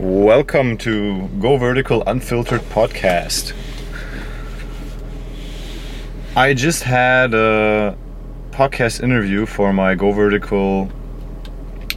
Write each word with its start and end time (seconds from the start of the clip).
Welcome 0.00 0.78
to 0.78 1.28
Go 1.40 1.58
Vertical 1.58 2.02
Unfiltered 2.06 2.62
podcast. 2.62 3.52
I 6.34 6.54
just 6.54 6.84
had 6.84 7.34
a 7.34 7.98
podcast 8.50 9.02
interview 9.02 9.44
for 9.44 9.74
my 9.74 9.94
Go 9.94 10.12
Vertical 10.12 10.90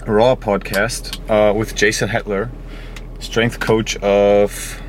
Raw 0.05 0.35
podcast 0.35 1.17
uh, 1.29 1.53
with 1.53 1.75
Jason 1.75 2.09
Hettler, 2.09 2.51
strength 3.19 3.61
coach 3.61 3.95
of 3.99 4.81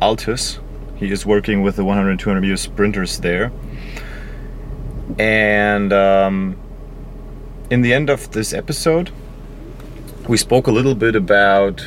Altis. 0.00 0.58
He 0.96 1.12
is 1.12 1.26
working 1.26 1.60
with 1.60 1.76
the 1.76 1.84
100 1.84 2.12
and 2.12 2.18
200 2.18 2.40
meter 2.40 2.56
sprinters 2.56 3.18
there. 3.18 3.52
And 5.18 5.92
um, 5.92 6.56
in 7.68 7.82
the 7.82 7.92
end 7.92 8.08
of 8.08 8.30
this 8.30 8.54
episode, 8.54 9.10
we 10.26 10.38
spoke 10.38 10.66
a 10.66 10.72
little 10.72 10.94
bit 10.94 11.14
about 11.14 11.86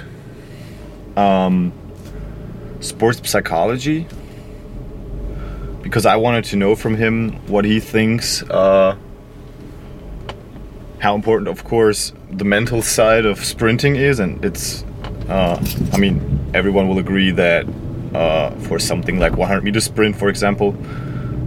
um, 1.18 1.74
sports 2.80 3.30
psychology 3.30 4.08
because 5.82 6.06
I 6.06 6.16
wanted 6.16 6.46
to 6.46 6.56
know 6.56 6.76
from 6.76 6.96
him 6.96 7.34
what 7.48 7.66
he 7.66 7.80
thinks, 7.80 8.44
uh, 8.44 8.96
how 11.00 11.16
important, 11.16 11.48
of 11.48 11.64
course, 11.64 12.14
the 12.30 12.46
mental 12.46 12.82
side 12.98 13.26
of 13.26 13.44
sprinting 13.44 13.96
is, 13.96 14.20
and 14.20 14.44
it's, 14.46 14.84
uh, 15.28 15.64
I 15.92 15.98
mean, 15.98 16.52
everyone 16.54 16.88
will 16.88 17.00
agree 17.00 17.32
that 17.32 17.66
uh, 18.14 18.52
for 18.62 18.80
something 18.80 19.20
like 19.20 19.36
100 19.36 19.64
meter 19.64 19.82
sprint, 19.82 20.16
for 20.16 20.30
example, 20.30 20.74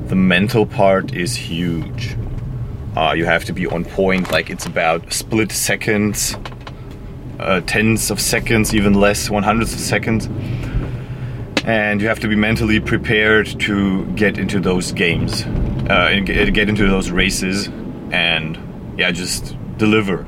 the 0.06 0.16
mental 0.16 0.66
part 0.66 1.14
is 1.14 1.34
huge. 1.34 2.16
Uh, 2.96 3.12
you 3.16 3.24
have 3.24 3.44
to 3.44 3.52
be 3.52 3.66
on 3.66 3.84
point, 3.84 4.30
like 4.30 4.50
it's 4.50 4.66
about 4.66 5.12
split 5.12 5.50
seconds 5.50 6.36
uh, 7.44 7.60
tens 7.66 8.10
of 8.10 8.20
seconds, 8.20 8.74
even 8.74 8.94
less, 8.94 9.30
one 9.30 9.42
hundredths 9.42 9.74
of 9.74 9.80
seconds. 9.80 10.28
And 11.66 12.00
you 12.00 12.08
have 12.08 12.20
to 12.20 12.28
be 12.28 12.36
mentally 12.36 12.80
prepared 12.80 13.46
to 13.60 14.04
get 14.16 14.38
into 14.38 14.60
those 14.60 14.92
games, 14.92 15.44
uh, 15.88 16.20
get 16.24 16.68
into 16.68 16.86
those 16.86 17.10
races, 17.10 17.68
and 18.10 18.58
yeah, 18.98 19.10
just 19.12 19.56
deliver. 19.78 20.26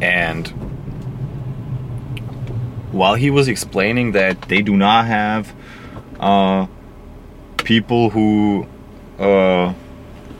And 0.00 0.46
while 2.92 3.14
he 3.14 3.30
was 3.30 3.48
explaining 3.48 4.12
that 4.12 4.42
they 4.42 4.62
do 4.62 4.76
not 4.76 5.06
have 5.06 5.52
uh, 6.20 6.66
people 7.58 8.10
who, 8.10 8.66
uh, 9.18 9.74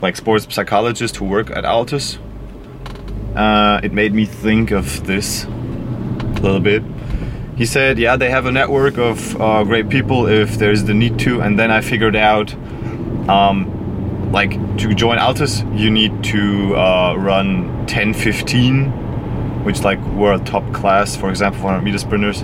like 0.01 0.15
sports 0.15 0.47
psychologists 0.53 1.17
who 1.17 1.25
work 1.25 1.49
at 1.51 1.65
Altis, 1.65 2.19
uh, 3.37 3.79
it 3.83 3.93
made 3.93 4.13
me 4.13 4.25
think 4.25 4.71
of 4.71 5.05
this 5.05 5.45
a 5.45 6.39
little 6.41 6.59
bit. 6.59 6.83
He 7.55 7.65
said, 7.65 7.99
Yeah, 7.99 8.15
they 8.15 8.31
have 8.31 8.47
a 8.47 8.51
network 8.51 8.97
of 8.97 9.39
uh, 9.39 9.63
great 9.63 9.89
people 9.89 10.27
if 10.27 10.57
there's 10.57 10.83
the 10.85 10.93
need 10.95 11.19
to. 11.19 11.41
And 11.41 11.57
then 11.57 11.69
I 11.69 11.81
figured 11.81 12.15
out, 12.15 12.53
um, 13.29 14.31
like, 14.31 14.51
to 14.79 14.93
join 14.95 15.19
Altis, 15.19 15.61
you 15.73 15.91
need 15.91 16.23
to 16.25 16.75
uh, 16.75 17.15
run 17.15 17.85
10 17.85 18.15
15, 18.15 19.63
which, 19.63 19.81
like, 19.83 19.99
were 20.13 20.33
a 20.33 20.39
top 20.39 20.73
class, 20.73 21.15
for 21.15 21.29
example, 21.29 21.61
100 21.63 21.83
meter 21.83 21.99
sprinters, 21.99 22.41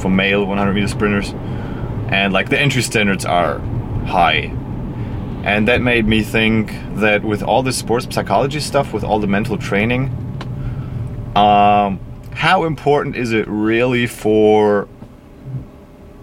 for 0.00 0.08
male 0.08 0.44
100 0.44 0.74
meter 0.74 0.88
sprinters. 0.88 1.32
And, 2.08 2.32
like, 2.32 2.48
the 2.48 2.60
entry 2.60 2.82
standards 2.82 3.24
are 3.24 3.60
high 4.06 4.52
and 5.46 5.68
that 5.68 5.80
made 5.80 6.08
me 6.08 6.24
think 6.24 6.72
that 6.96 7.22
with 7.22 7.40
all 7.40 7.62
the 7.62 7.72
sports 7.72 8.12
psychology 8.12 8.58
stuff, 8.58 8.92
with 8.92 9.04
all 9.04 9.20
the 9.20 9.28
mental 9.28 9.56
training, 9.56 10.08
um, 11.36 12.00
how 12.32 12.64
important 12.64 13.14
is 13.14 13.32
it 13.32 13.46
really 13.46 14.08
for 14.08 14.88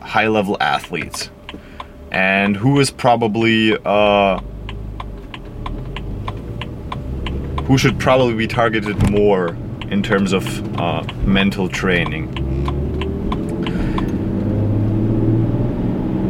high 0.01 0.27
level 0.27 0.57
athletes? 0.59 1.29
And 2.11 2.57
who 2.57 2.81
is 2.81 2.91
probably, 2.91 3.77
uh, 3.85 4.39
who 7.63 7.77
should 7.77 7.97
probably 7.97 8.33
be 8.33 8.47
targeted 8.47 9.09
more 9.09 9.55
in 9.89 10.03
terms 10.03 10.33
of 10.33 10.77
uh, 10.77 11.03
mental 11.25 11.69
training? 11.69 12.27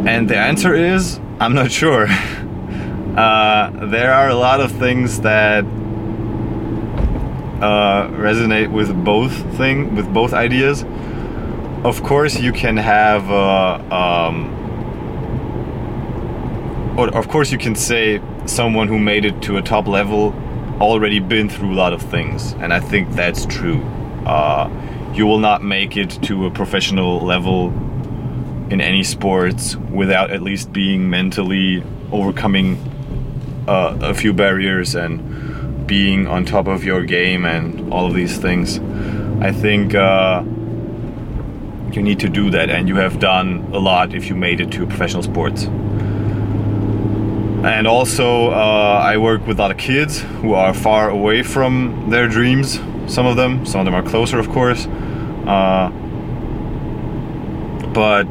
And 0.07 0.29
the 0.29 0.37
answer 0.37 0.75
is 0.75 1.19
I'm 1.39 1.55
not 1.55 1.71
sure. 1.71 2.07
Uh, 3.15 3.85
there 3.87 4.11
are 4.11 4.29
a 4.29 4.35
lot 4.35 4.59
of 4.59 4.71
things 4.71 5.21
that 5.21 5.63
uh, 7.61 8.07
resonate 8.09 8.71
with 8.71 8.91
both 9.05 9.31
thing 9.55 9.95
with 9.95 10.11
both 10.11 10.33
ideas. 10.33 10.83
Of 11.83 12.01
course, 12.01 12.39
you 12.39 12.51
can 12.51 12.75
have. 12.77 13.29
Uh, 13.29 13.75
um, 13.93 14.49
or 16.97 17.15
of 17.15 17.27
course, 17.27 17.51
you 17.51 17.59
can 17.59 17.75
say 17.75 18.19
someone 18.45 18.87
who 18.87 18.97
made 18.97 19.25
it 19.25 19.41
to 19.43 19.57
a 19.57 19.61
top 19.61 19.87
level 19.87 20.33
already 20.81 21.19
been 21.19 21.49
through 21.49 21.73
a 21.73 21.75
lot 21.75 21.93
of 21.93 22.01
things, 22.01 22.53
and 22.53 22.73
I 22.73 22.79
think 22.79 23.11
that's 23.11 23.45
true. 23.45 23.81
Uh, 24.25 24.69
you 25.13 25.27
will 25.27 25.39
not 25.39 25.63
make 25.63 25.97
it 25.97 26.09
to 26.23 26.47
a 26.47 26.51
professional 26.51 27.19
level 27.19 27.67
in 28.71 28.81
any 28.81 29.03
sports 29.03 29.75
without 29.75 30.31
at 30.31 30.41
least 30.41 30.73
being 30.73 31.09
mentally 31.09 31.83
overcoming 32.11 32.77
uh, 33.67 33.97
a 34.01 34.13
few 34.13 34.33
barriers 34.33 34.95
and 34.95 35.87
being 35.87 36.27
on 36.27 36.45
top 36.45 36.67
of 36.67 36.83
your 36.83 37.03
game 37.03 37.45
and 37.45 37.91
all 37.93 38.05
of 38.07 38.13
these 38.13 38.37
things. 38.37 38.79
I 39.41 39.51
think 39.51 39.93
uh, 39.93 40.43
you 41.91 42.01
need 42.01 42.19
to 42.21 42.29
do 42.29 42.49
that, 42.51 42.69
and 42.69 42.87
you 42.87 42.95
have 42.95 43.19
done 43.19 43.69
a 43.73 43.79
lot 43.79 44.13
if 44.13 44.29
you 44.29 44.35
made 44.35 44.61
it 44.61 44.71
to 44.71 44.85
professional 44.85 45.23
sports. 45.23 45.65
And 47.63 47.87
also, 47.87 48.49
uh, 48.51 49.01
I 49.03 49.17
work 49.17 49.47
with 49.47 49.57
a 49.57 49.61
lot 49.61 49.71
of 49.71 49.77
kids 49.77 50.21
who 50.41 50.53
are 50.53 50.73
far 50.73 51.09
away 51.09 51.43
from 51.43 52.09
their 52.09 52.27
dreams. 52.27 52.79
Some 53.07 53.25
of 53.25 53.35
them, 53.37 53.65
some 53.65 53.79
of 53.79 53.85
them 53.85 53.95
are 53.95 54.03
closer, 54.03 54.39
of 54.39 54.49
course. 54.49 54.85
Uh, 55.45 55.89
but 57.93 58.27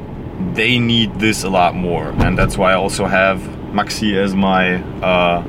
they 0.54 0.78
need 0.78 1.19
this 1.19 1.44
a 1.44 1.48
lot 1.48 1.75
more, 1.75 2.09
and 2.09 2.37
that's 2.37 2.59
why 2.59 2.72
I 2.72 2.75
also 2.75 3.06
have 3.06 3.41
Maxi 3.72 4.15
as 4.15 4.34
my 4.34 4.83
uh, 5.03 5.43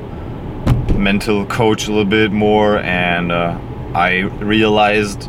mental 0.96 1.44
coach 1.44 1.86
a 1.88 1.90
little 1.90 2.06
bit 2.06 2.32
more, 2.32 2.78
and 2.78 3.30
uh, 3.30 3.58
I 3.94 4.20
realized 4.40 5.28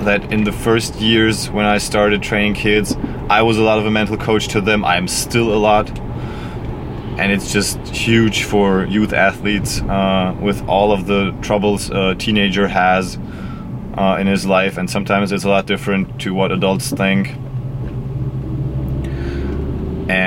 that 0.00 0.32
in 0.32 0.44
the 0.44 0.52
first 0.52 0.96
years 0.96 1.50
when 1.50 1.66
I 1.66 1.76
started 1.76 2.22
training 2.22 2.54
kids, 2.54 2.96
I 3.28 3.42
was 3.42 3.58
a 3.58 3.62
lot 3.62 3.78
of 3.78 3.84
a 3.84 3.90
mental 3.90 4.16
coach 4.16 4.48
to 4.48 4.62
them. 4.62 4.82
I'm 4.84 5.06
still 5.08 5.52
a 5.52 5.56
lot, 5.56 5.98
and 7.18 7.30
it's 7.30 7.52
just 7.52 7.78
huge 7.88 8.44
for 8.44 8.86
youth 8.86 9.12
athletes 9.12 9.82
uh, 9.82 10.34
with 10.40 10.66
all 10.66 10.90
of 10.90 11.06
the 11.06 11.32
troubles 11.42 11.90
a 11.90 12.14
teenager 12.14 12.66
has 12.66 13.18
uh, 13.98 14.16
in 14.18 14.26
his 14.26 14.46
life, 14.46 14.78
and 14.78 14.88
sometimes 14.88 15.32
it's 15.32 15.44
a 15.44 15.50
lot 15.50 15.66
different 15.66 16.18
to 16.22 16.32
what 16.32 16.50
adults 16.50 16.90
think 16.90 17.36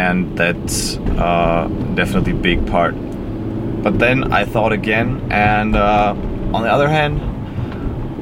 and 0.07 0.37
that's 0.37 0.97
uh, 0.97 1.67
definitely 1.95 2.31
a 2.31 2.41
big 2.49 2.65
part. 2.67 2.95
But 3.83 3.99
then 3.99 4.31
I 4.31 4.45
thought 4.45 4.71
again, 4.71 5.27
and 5.31 5.75
uh, 5.75 6.15
on 6.53 6.61
the 6.63 6.71
other 6.71 6.87
hand, 6.87 7.19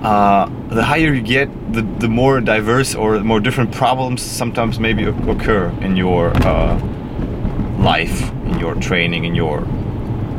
uh, 0.03 0.49
the 0.69 0.83
higher 0.83 1.13
you 1.13 1.21
get, 1.21 1.47
the, 1.73 1.81
the 1.81 2.07
more 2.07 2.41
diverse 2.41 2.95
or 2.95 3.19
more 3.19 3.39
different 3.39 3.71
problems 3.71 4.21
sometimes 4.21 4.79
maybe 4.79 5.03
occur 5.05 5.69
in 5.81 5.95
your 5.95 6.31
uh, 6.45 6.79
life, 7.79 8.31
in 8.49 8.59
your 8.59 8.75
training, 8.75 9.25
in 9.25 9.35
your 9.35 9.61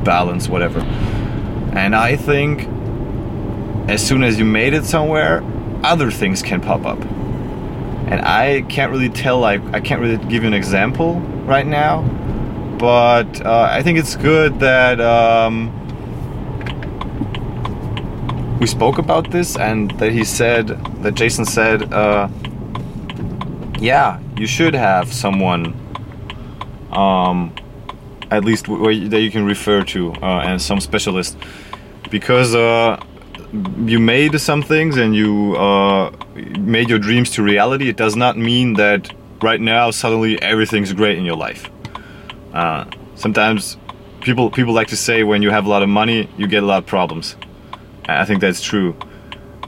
balance, 0.04 0.48
whatever. 0.48 0.80
And 1.74 1.94
I 1.94 2.16
think 2.16 2.68
as 3.88 4.04
soon 4.04 4.24
as 4.24 4.38
you 4.38 4.44
made 4.44 4.74
it 4.74 4.84
somewhere, 4.84 5.42
other 5.82 6.10
things 6.10 6.42
can 6.42 6.60
pop 6.60 6.84
up 6.84 6.98
and 8.06 8.20
I 8.20 8.62
can't 8.62 8.90
really 8.92 9.08
tell 9.08 9.38
like 9.38 9.62
I 9.72 9.80
can't 9.80 10.00
really 10.00 10.18
give 10.28 10.42
you 10.42 10.48
an 10.48 10.54
example 10.54 11.20
right 11.46 11.66
now 11.66 12.02
but 12.78 13.44
uh, 13.44 13.68
I 13.70 13.82
think 13.82 13.98
it's 13.98 14.16
good 14.16 14.60
that 14.60 15.00
um, 15.00 15.72
we 18.60 18.66
spoke 18.66 18.98
about 18.98 19.30
this 19.30 19.56
and 19.56 19.90
that 19.98 20.12
he 20.12 20.24
said 20.24 20.68
that 21.02 21.14
Jason 21.14 21.44
said 21.44 21.92
uh, 21.92 22.28
yeah 23.78 24.20
you 24.36 24.46
should 24.46 24.74
have 24.74 25.12
someone 25.12 25.74
um, 26.92 27.54
at 28.30 28.44
least 28.44 28.66
that 28.66 29.20
you 29.20 29.30
can 29.30 29.44
refer 29.44 29.82
to 29.82 30.12
uh, 30.22 30.42
and 30.44 30.60
some 30.60 30.80
specialist. 30.80 31.36
Because 32.10 32.54
uh, 32.54 33.02
you 33.52 33.98
made 33.98 34.40
some 34.40 34.62
things 34.62 34.96
and 34.96 35.14
you 35.14 35.56
uh, 35.56 36.10
made 36.58 36.88
your 36.88 36.98
dreams 36.98 37.30
to 37.32 37.42
reality, 37.42 37.88
it 37.88 37.96
does 37.96 38.16
not 38.16 38.36
mean 38.36 38.74
that 38.74 39.12
right 39.42 39.60
now 39.60 39.90
suddenly 39.90 40.40
everything's 40.42 40.92
great 40.92 41.18
in 41.18 41.24
your 41.24 41.36
life. 41.36 41.70
Uh, 42.52 42.84
sometimes 43.14 43.76
people 44.20 44.50
people 44.50 44.74
like 44.74 44.88
to 44.88 44.96
say 44.96 45.22
when 45.22 45.42
you 45.42 45.50
have 45.50 45.66
a 45.66 45.68
lot 45.68 45.82
of 45.82 45.88
money, 45.88 46.28
you 46.36 46.46
get 46.46 46.62
a 46.62 46.66
lot 46.66 46.78
of 46.78 46.86
problems. 46.86 47.36
I 48.08 48.24
think 48.24 48.40
that's 48.40 48.62
true. 48.62 48.96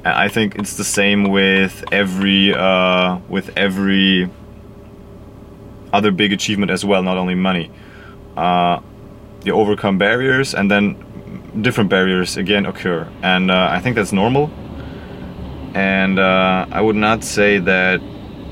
I 0.05 0.29
think 0.29 0.57
it's 0.57 0.77
the 0.77 0.85
same 0.85 1.25
with 1.25 1.85
every 1.93 2.55
uh, 2.55 3.19
with 3.29 3.57
every 3.57 4.31
other 5.93 6.11
big 6.11 6.33
achievement 6.33 6.71
as 6.71 6.85
well, 6.85 7.03
not 7.03 7.17
only 7.17 7.35
money. 7.35 7.71
Uh, 8.37 8.81
you 9.45 9.53
overcome 9.53 9.99
barriers, 9.99 10.55
and 10.55 10.71
then 10.71 11.38
different 11.61 11.91
barriers 11.91 12.37
again 12.37 12.67
occur, 12.67 13.09
and 13.23 13.51
uh, 13.51 13.69
I 13.71 13.81
think 13.81 13.97
that's 13.97 14.13
normal. 14.13 14.51
And 15.75 16.19
uh, 16.19 16.67
I 16.71 16.81
would 16.81 16.97
not 16.97 17.23
say 17.25 17.59
that 17.59 18.01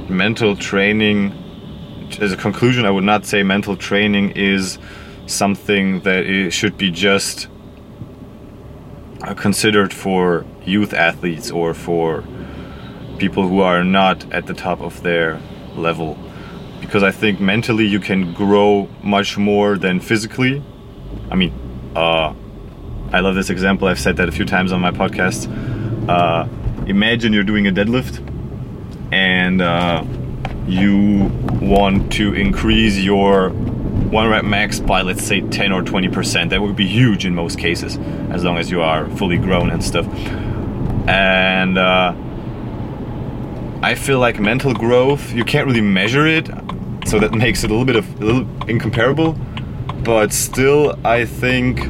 mental 0.08 0.56
training, 0.56 1.32
as 2.20 2.32
a 2.32 2.37
conclusion, 2.37 2.85
I 2.85 2.91
would 2.91 3.05
not 3.05 3.26
say 3.26 3.43
mental 3.43 3.76
training 3.76 4.31
is 4.31 4.79
something 5.26 6.00
that 6.00 6.26
it 6.26 6.50
should 6.53 6.79
be 6.79 6.91
just 6.91 7.49
uh, 9.23 9.35
considered 9.35 9.93
for 9.93 10.44
youth 10.64 10.93
athletes 10.93 11.50
or 11.50 11.75
for 11.75 12.23
people 13.19 13.49
who 13.49 13.61
are 13.61 13.82
not 13.82 14.31
at 14.32 14.47
the 14.47 14.55
top 14.55 14.81
of 14.81 15.02
their 15.02 15.41
level 15.75 16.19
because 16.81 17.02
I 17.02 17.11
think 17.11 17.41
mentally 17.41 17.87
you 17.87 17.99
can 17.99 18.32
grow 18.35 18.88
much 19.02 19.37
more 19.37 19.76
than 19.76 19.99
physically. 20.00 20.62
I 21.31 21.35
mean, 21.35 21.52
uh, 21.97 22.35
I 23.12 23.20
love 23.20 23.35
this 23.35 23.50
example. 23.50 23.88
I've 23.88 24.00
said 24.00 24.17
that 24.17 24.29
a 24.29 24.32
few 24.32 24.44
times 24.44 24.73
on 24.73 24.81
my 24.81 24.91
podcast. 24.91 25.49
Uh, 26.08 26.49
imagine 26.87 27.32
you're 27.32 27.44
doing 27.44 27.67
a 27.67 27.73
deadlift 27.73 28.23
and 29.12 29.62
uh, 29.62 30.05
you 30.67 31.31
want 31.61 32.12
to 32.14 32.35
increase 32.35 32.99
your 32.99 33.50
one 33.50 34.29
rep 34.29 34.44
max 34.44 34.79
by 34.79 35.03
let's 35.03 35.25
say 35.25 35.41
10 35.41 35.73
or 35.73 35.82
20 35.82 36.08
percent 36.08 36.50
that 36.50 36.61
would 36.61 36.76
be 36.76 36.87
huge 36.87 37.25
in 37.26 37.35
most 37.35 37.58
cases 37.58 37.97
as 38.31 38.44
long 38.44 38.56
as 38.56 38.70
you 38.70 38.81
are 38.81 39.09
fully 39.17 39.37
grown 39.37 39.70
and 39.70 39.82
stuff 39.82 40.06
and 41.09 41.76
uh, 41.76 42.14
i 43.82 43.94
feel 43.94 44.20
like 44.20 44.38
mental 44.38 44.73
growth 44.73 45.32
you 45.32 45.44
can't 45.44 45.67
really 45.67 45.81
measure 45.81 46.26
it 46.26 46.49
so 47.06 47.19
that 47.19 47.32
makes 47.32 47.64
it 47.64 47.70
a 47.70 47.75
little 47.75 47.85
bit 47.85 47.97
of 47.97 48.20
a 48.20 48.25
little 48.25 48.69
incomparable 48.69 49.32
but 50.05 50.32
still 50.32 50.97
i 51.05 51.25
think 51.25 51.81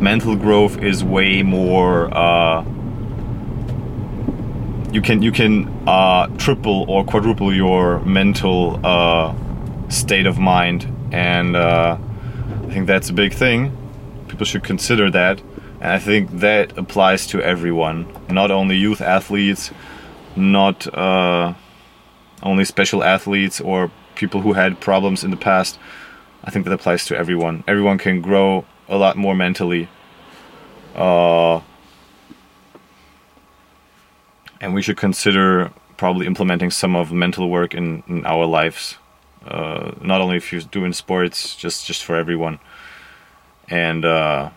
mental 0.00 0.36
growth 0.36 0.78
is 0.78 1.02
way 1.02 1.42
more 1.42 2.14
uh, 2.16 2.64
you 4.96 5.02
can 5.02 5.20
you 5.20 5.30
can 5.30 5.68
uh, 5.86 6.26
triple 6.38 6.86
or 6.88 7.04
quadruple 7.04 7.54
your 7.54 8.00
mental 8.00 8.80
uh, 8.82 9.34
state 9.90 10.26
of 10.26 10.38
mind, 10.38 10.90
and 11.12 11.54
uh, 11.54 11.98
I 12.66 12.72
think 12.72 12.86
that's 12.86 13.10
a 13.10 13.12
big 13.12 13.34
thing. 13.34 13.76
People 14.28 14.46
should 14.46 14.64
consider 14.64 15.10
that, 15.10 15.42
and 15.80 15.92
I 15.92 15.98
think 15.98 16.30
that 16.40 16.78
applies 16.78 17.26
to 17.28 17.42
everyone, 17.42 18.06
not 18.30 18.50
only 18.50 18.76
youth 18.76 19.02
athletes, 19.02 19.70
not 20.34 20.86
uh, 20.94 21.52
only 22.42 22.64
special 22.64 23.04
athletes 23.04 23.60
or 23.60 23.90
people 24.14 24.40
who 24.40 24.54
had 24.54 24.80
problems 24.80 25.24
in 25.24 25.30
the 25.30 25.36
past. 25.36 25.78
I 26.42 26.50
think 26.50 26.64
that 26.64 26.72
applies 26.72 27.04
to 27.06 27.16
everyone. 27.16 27.64
Everyone 27.66 27.98
can 27.98 28.22
grow 28.22 28.64
a 28.88 28.96
lot 28.96 29.16
more 29.16 29.34
mentally. 29.34 29.88
Uh, 30.94 31.60
and 34.60 34.74
we 34.74 34.82
should 34.82 34.96
consider 34.96 35.70
probably 35.96 36.26
implementing 36.26 36.70
some 36.70 36.96
of 36.96 37.12
mental 37.12 37.48
work 37.50 37.74
in, 37.74 38.02
in 38.08 38.24
our 38.26 38.46
lives 38.46 38.98
uh, 39.46 39.92
not 40.00 40.20
only 40.20 40.36
if 40.36 40.52
you're 40.52 40.62
doing 40.62 40.92
sports, 40.92 41.54
just 41.54 41.86
just 41.86 42.04
for 42.04 42.16
everyone. 42.16 42.58
And 43.68 44.04
uh, 44.04 44.50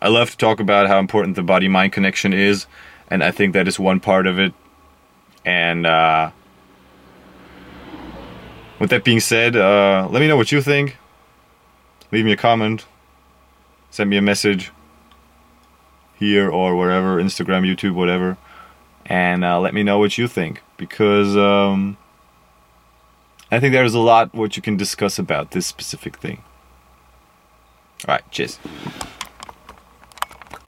I 0.00 0.08
love 0.08 0.30
to 0.30 0.36
talk 0.36 0.60
about 0.60 0.86
how 0.86 0.98
important 0.98 1.36
the 1.36 1.42
body 1.42 1.68
mind 1.68 1.92
connection 1.92 2.32
is, 2.32 2.66
and 3.08 3.22
I 3.24 3.30
think 3.30 3.54
that 3.54 3.66
is 3.68 3.78
one 3.78 4.00
part 4.00 4.26
of 4.26 4.38
it. 4.38 4.52
And 5.44 5.86
uh, 5.86 6.30
with 8.78 8.90
that 8.90 9.04
being 9.04 9.20
said, 9.20 9.56
uh, 9.56 10.08
let 10.10 10.20
me 10.20 10.28
know 10.28 10.36
what 10.36 10.52
you 10.52 10.60
think. 10.60 10.96
Leave 12.10 12.24
me 12.24 12.32
a 12.32 12.36
comment, 12.36 12.86
send 13.94 14.10
me 14.10 14.16
a 14.16 14.22
message 14.22 14.72
here 16.16 16.50
or 16.50 16.74
wherever, 16.74 17.22
Instagram, 17.22 17.62
YouTube, 17.62 17.94
whatever, 17.94 18.36
and 19.06 19.44
uh, 19.44 19.60
let 19.60 19.72
me 19.72 19.84
know 19.84 19.98
what 19.98 20.18
you 20.18 20.26
think 20.26 20.62
because. 20.76 21.36
Um, 21.36 21.96
I 23.50 23.60
think 23.60 23.72
there's 23.72 23.94
a 23.94 24.00
lot 24.00 24.34
what 24.34 24.56
you 24.56 24.62
can 24.62 24.76
discuss 24.76 25.16
about 25.16 25.52
this 25.52 25.64
specific 25.64 26.16
thing. 26.16 26.42
All 28.08 28.14
right, 28.14 28.30
cheers. 28.32 28.58